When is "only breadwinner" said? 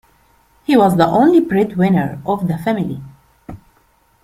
1.05-2.19